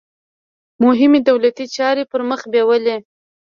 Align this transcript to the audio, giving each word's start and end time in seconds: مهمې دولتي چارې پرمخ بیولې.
مهمې 0.85 1.19
دولتي 1.29 1.65
چارې 1.75 2.03
پرمخ 2.11 2.41
بیولې. 2.51 2.97